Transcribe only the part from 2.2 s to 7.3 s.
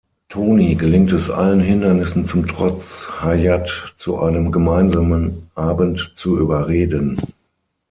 zum Trotz, Hayat zu einem gemeinsamen Abend zu überreden.